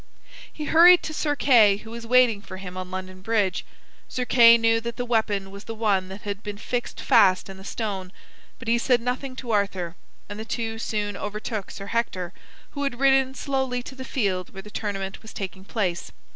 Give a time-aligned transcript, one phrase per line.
[0.51, 3.63] He hurried to Sir Kay, who was waiting for him on London bridge.
[4.09, 7.57] Sir Kay knew that the weapon was the one that had been fixed fast in
[7.57, 8.11] the stone,
[8.57, 9.95] but he said nothing to Arthur,
[10.27, 12.33] and the two soon overtook Sir Hector,
[12.71, 16.11] who had ridden slowly to the field where the tournament was taking place.